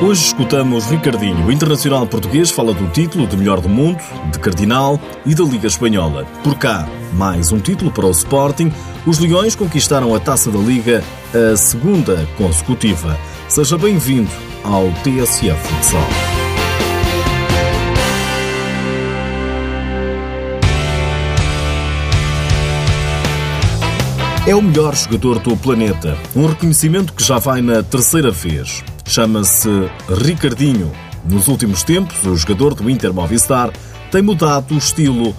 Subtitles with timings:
[0.00, 1.44] Hoje escutamos Ricardinho.
[1.44, 3.98] O internacional português fala do título de melhor do mundo,
[4.30, 6.24] de Cardinal e da Liga Espanhola.
[6.44, 8.72] Por cá, mais um título para o Sporting.
[9.04, 11.02] Os Leões conquistaram a taça da Liga,
[11.34, 13.18] a segunda consecutiva.
[13.48, 14.30] Seja bem-vindo
[14.62, 16.00] ao TSF Futsal.
[24.46, 26.16] É o melhor jogador do planeta.
[26.36, 28.84] Um reconhecimento que já vai na terceira vez.
[29.08, 29.70] Chama-se
[30.22, 30.92] Ricardinho.
[31.24, 33.72] Nos últimos tempos, o jogador do Inter Movistar
[34.12, 35.34] tem mudado o estilo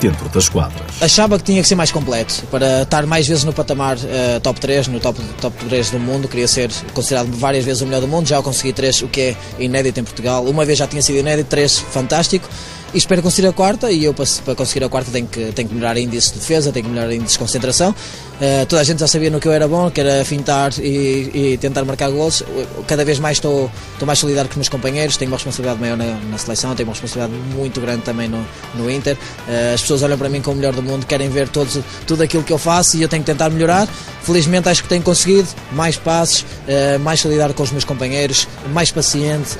[0.00, 1.00] dentro das quadras.
[1.00, 4.60] Achava que tinha que ser mais completo para estar mais vezes no patamar uh, top
[4.60, 6.26] 3, no top, top 3 do mundo.
[6.26, 8.26] Queria ser considerado várias vezes o melhor do mundo.
[8.26, 10.44] Já consegui 3, o que é inédito em Portugal.
[10.44, 12.48] Uma vez já tinha sido inédito, 3 fantástico
[12.94, 15.68] e espero conseguir a quarta e eu para, para conseguir a quarta tenho que, tenho
[15.68, 17.90] que melhorar índice de defesa, tenho que melhorar índice de concentração.
[17.90, 21.52] Uh, toda a gente já sabia no que eu era bom, que era fintar e,
[21.52, 22.42] e tentar marcar gols.
[22.86, 25.96] Cada vez mais estou, estou mais solidário com os meus companheiros, tenho uma responsabilidade maior
[25.96, 28.44] na, na seleção, tenho uma responsabilidade muito grande também no,
[28.74, 29.16] no Inter.
[29.16, 32.22] Uh, as pessoas olham para mim como o melhor do mundo, querem ver todos, tudo
[32.22, 33.88] aquilo que eu faço e eu tenho que tentar melhorar.
[34.22, 38.90] Felizmente acho que tenho conseguido mais passes, uh, mais solidário com os meus companheiros, mais
[38.90, 39.56] paciente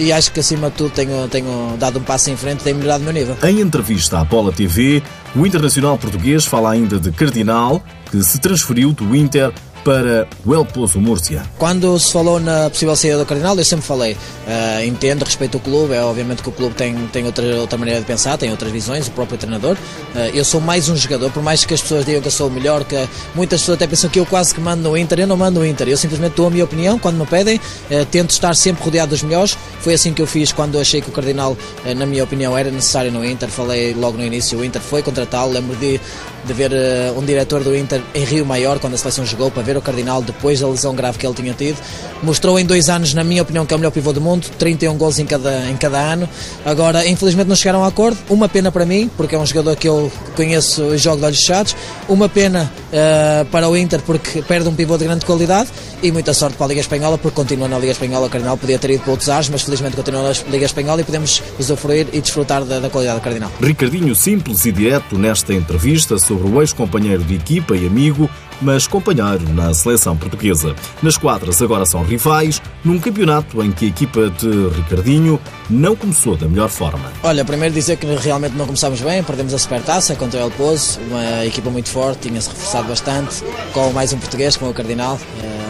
[0.00, 2.76] e acho que acima de tudo tenho, tenho dado um passo em frente e tenho
[2.76, 3.36] melhorado o meu nível.
[3.42, 5.02] Em entrevista à Bola TV,
[5.36, 9.52] o internacional português fala ainda de Cardinal, que se transferiu do Inter
[9.84, 11.42] para o El Pozo Múrcia.
[11.58, 15.60] Quando se falou na possível saída do Cardinal, eu sempre falei, uh, entendo, respeito o
[15.60, 18.70] clube, é obviamente que o clube tem, tem outra, outra maneira de pensar, tem outras
[18.70, 19.76] visões, o próprio treinador.
[20.14, 22.48] Uh, eu sou mais um jogador, por mais que as pessoas digam que eu sou
[22.48, 22.96] o melhor, que
[23.34, 25.66] muitas pessoas até pensam que eu quase que mando no Inter, eu não mando no
[25.66, 29.10] Inter, eu simplesmente dou a minha opinião quando me pedem, uh, tento estar sempre rodeado
[29.10, 29.56] dos melhores.
[29.80, 31.56] Foi assim que eu fiz quando achei que o Cardinal,
[31.96, 33.48] na minha opinião, era necessário no Inter.
[33.48, 36.00] Falei logo no início, o Inter foi contratá-lo, lembro de
[36.44, 39.62] de ver uh, um diretor do Inter em Rio Maior, quando a seleção jogou, para
[39.62, 41.76] ver o Cardinal depois da lesão grave que ele tinha tido.
[42.22, 44.96] Mostrou em dois anos, na minha opinião, que é o melhor pivô do mundo, 31
[44.96, 46.28] gols em cada, em cada ano.
[46.64, 48.18] Agora, infelizmente, não chegaram a acordo.
[48.28, 50.10] Uma pena para mim, porque é um jogador que eu
[50.40, 51.76] conheço e jogo de olhos fechados.
[52.08, 55.68] Uma pena uh, para o Inter, porque perde um pivô de grande qualidade.
[56.02, 58.26] E muita sorte para a Liga Espanhola, porque continua na Liga Espanhola.
[58.26, 61.04] O Cardinal podia ter ido para outros ares, mas felizmente continua na Liga Espanhola e
[61.04, 63.52] podemos usufruir e desfrutar da, da qualidade do Cardinal.
[63.60, 69.48] Ricardinho, simples e direto nesta entrevista sobre o ex-companheiro de equipa e amigo, mas companheiro
[69.54, 70.74] na seleção portuguesa.
[71.02, 76.36] Nas quadras agora são rivais, num campeonato em que a equipa de Ricardinho não começou
[76.36, 77.12] da melhor forma.
[77.22, 81.00] Olha, primeiro dizer que realmente não começámos bem, perdemos a Supertaça contra o El Pozo,
[81.08, 85.18] uma equipa muito forte, tinha-se reforçado bastante, com mais um português, como o Cardinal.
[85.42, 85.60] Eh,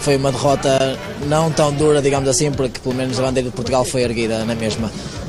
[0.00, 3.84] foi uma derrota não tão dura, digamos assim, porque pelo menos a bandeira de Portugal
[3.84, 4.86] foi erguida na mesma.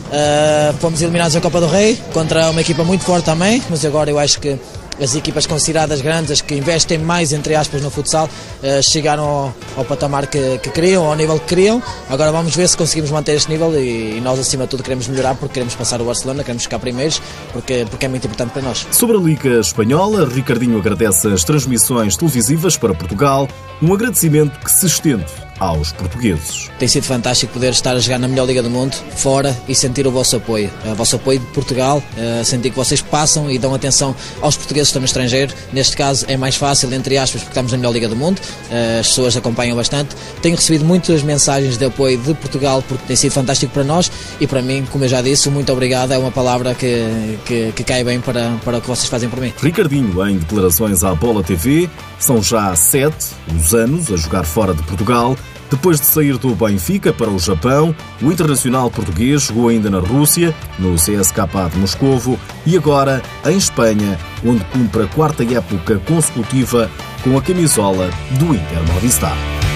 [0.07, 4.09] Uh, fomos eliminados na Copa do Rei contra uma equipa muito forte também, mas agora
[4.09, 4.57] eu acho que
[5.01, 9.55] as equipas consideradas grandes, as que investem mais, entre aspas, no futsal, uh, chegaram ao,
[9.77, 11.81] ao patamar que, que, queriam, ao nível que queriam.
[12.09, 15.07] Agora vamos ver se conseguimos manter este nível e, e, nós, acima de tudo, queremos
[15.07, 17.21] melhorar porque queremos passar o Barcelona, queremos ficar primeiros,
[17.53, 18.87] porque, porque é muito importante para nós.
[18.91, 23.47] Sobre a Liga Espanhola, Ricardinho agradece as transmissões televisivas para Portugal,
[23.81, 26.69] um agradecimento que se estende aos portugueses.
[26.79, 30.05] Tem sido fantástico poder estar a jogar na melhor Liga do Mundo, fora, e sentir
[30.07, 30.69] o vosso apoio.
[30.85, 34.87] O vosso apoio de Portugal, eh, sentir que vocês passam e dão atenção aos portugueses
[34.87, 35.53] que estão no estrangeiro.
[35.73, 38.41] Neste caso é mais fácil, entre aspas, porque estamos na melhor Liga do Mundo.
[38.71, 40.15] Eh, as pessoas acompanham bastante.
[40.41, 44.47] Tenho recebido muitas mensagens de apoio de Portugal, porque tem sido fantástico para nós e
[44.47, 46.11] para mim, como eu já disse, muito obrigado.
[46.11, 49.39] É uma palavra que, que, que cai bem para, para o que vocês fazem por
[49.39, 49.53] mim.
[49.61, 54.83] Ricardinho, em declarações à Bola TV, são já sete os anos a jogar fora de
[54.83, 55.37] Portugal
[55.69, 60.55] depois de sair do Benfica para o Japão, o internacional português jogou ainda na Rússia,
[60.79, 66.89] no CSKA de Moscovo e agora em Espanha, onde cumpre a quarta época consecutiva
[67.23, 68.09] com a camisola
[68.39, 69.66] do Inter Movistar.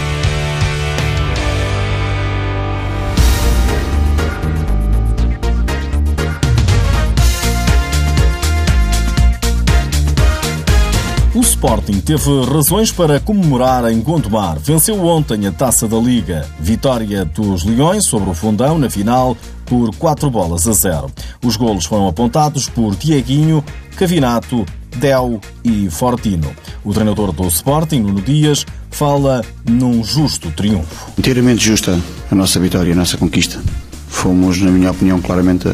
[11.62, 14.58] Sporting teve razões para comemorar em Gondomar.
[14.60, 16.44] Venceu ontem a Taça da Liga.
[16.60, 19.38] Vitória dos Leões sobre o Fundão na final
[19.68, 21.12] por 4 bolas a 0.
[21.46, 23.64] Os golos foram apontados por Dieguinho,
[23.96, 24.66] Cavinato,
[24.98, 26.52] Del e Fortino.
[26.84, 31.12] O treinador do Sporting, Nuno Dias, fala num justo triunfo.
[31.16, 31.96] Inteiramente justa
[32.32, 33.62] a nossa vitória, a nossa conquista.
[34.08, 35.72] Fomos, na minha opinião, claramente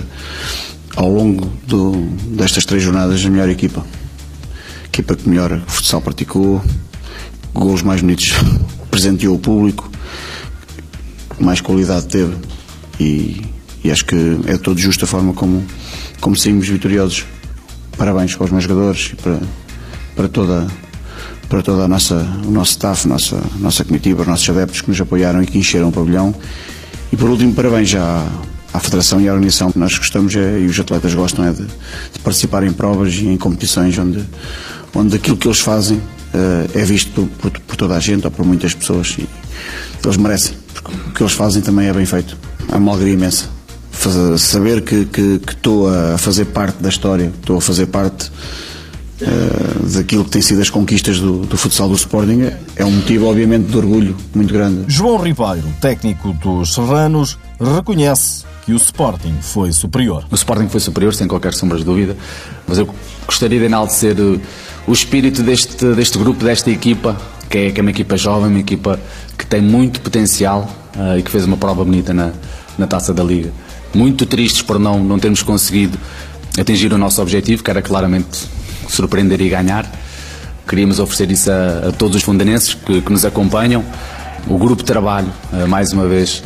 [0.98, 1.94] ao longo do,
[2.36, 3.86] destas três jornadas a melhor equipa
[4.98, 6.60] equipa que melhor futsal praticou,
[7.54, 8.34] gols mais bonitos
[8.90, 9.90] presenteou o público,
[11.40, 12.36] mais qualidade teve
[13.00, 13.46] e,
[13.84, 14.16] e acho que
[14.48, 15.64] é todo justo a forma como,
[16.20, 17.26] como saímos vitoriosos.
[17.96, 19.40] Parabéns para os meus jogadores e para,
[20.16, 20.68] para toda,
[21.48, 25.00] para toda a nossa, o nosso staff, nossa, nossa comitiva, os nossos adeptos que nos
[25.00, 26.34] apoiaram e que encheram o pavilhão.
[27.12, 28.28] E por último, parabéns já
[28.74, 29.72] à Federação e à organização.
[29.76, 33.38] Nós gostamos é, e os atletas gostam é de, de, participar em provas e em
[33.38, 34.24] competições onde,
[34.98, 38.32] onde aquilo que eles fazem uh, é visto por, por, por, toda a gente ou
[38.32, 39.28] por muitas pessoas e
[40.04, 42.38] eles merecem, porque o que eles fazem também é bem feito.
[42.72, 43.50] É uma alegria imensa.
[43.92, 45.08] Fazer, saber que,
[45.48, 48.32] estou a fazer parte da história, estou a fazer parte
[49.22, 53.28] uh, daquilo que tem sido as conquistas do, do futsal do Sporting é um motivo,
[53.28, 54.86] obviamente, de orgulho muito grande.
[54.88, 60.26] João Ribeiro, técnico dos Serranos, reconhece que o Sporting foi superior.
[60.30, 62.18] O Sporting foi superior, sem qualquer sombra de dúvida,
[62.68, 62.94] mas eu
[63.26, 64.40] gostaria de enaltecer eh,
[64.86, 67.16] o espírito deste, deste grupo, desta equipa,
[67.50, 69.00] que é, que é uma equipa jovem, uma equipa
[69.38, 72.34] que tem muito potencial uh, e que fez uma prova bonita na,
[72.78, 73.54] na taça da Liga.
[73.96, 75.98] Muito tristes por não, não termos conseguido
[76.60, 78.50] atingir o nosso objetivo, que era claramente
[78.90, 79.90] surpreender e ganhar.
[80.68, 83.82] Queríamos oferecer isso a, a todos os fundanenses que, que, nos acompanham.
[84.46, 86.44] O grupo de trabalho, uh, mais uma vez,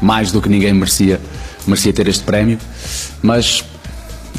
[0.00, 1.20] mais do que ninguém merecia,
[1.66, 2.58] merecia ter este prémio.
[3.22, 3.64] Mas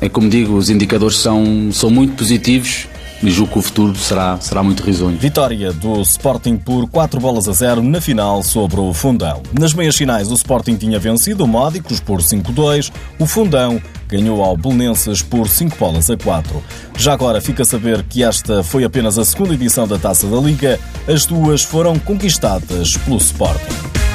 [0.01, 2.87] é como digo, os indicadores são, são muito positivos
[3.21, 5.17] e julgo que o futuro será, será muito risonho.
[5.17, 9.41] Vitória do Sporting por 4 bolas a 0 na final sobre o Fundão.
[9.57, 14.55] Nas meias finais, o Sporting tinha vencido o Módicos por 5-2, o Fundão ganhou ao
[14.55, 16.63] Belenenses por 5 bolas a 4.
[16.97, 20.37] Já agora fica a saber que esta foi apenas a segunda edição da Taça da
[20.37, 24.08] Liga, as duas foram conquistadas pelo Sporting.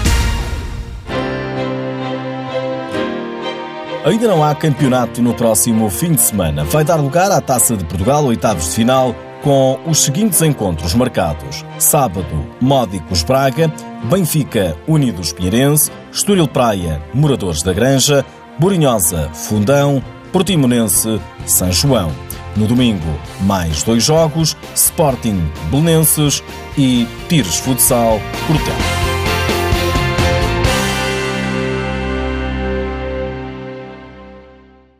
[4.04, 6.62] Ainda não há campeonato no próximo fim de semana.
[6.64, 11.64] Vai dar lugar à Taça de Portugal, oitavos de final, com os seguintes encontros marcados.
[11.78, 13.72] Sábado, Módicos Braga,
[14.04, 18.26] Benfica Unidos Pinheirense, Estoril Praia, Moradores da Granja,
[18.58, 22.12] Borinhosa Fundão, Portimonense São João.
[22.56, 23.08] No domingo,
[23.40, 26.42] mais dois jogos, Sporting Belenenses
[26.76, 29.03] e Pires Futsal Portel.